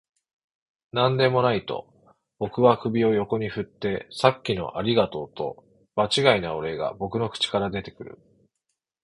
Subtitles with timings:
[0.93, 1.87] 「何でもない」と
[2.39, 5.63] 僕は首を横に振って、「さっきのありがとう」と
[5.95, 8.17] 場違いなお礼が僕の口から出てくる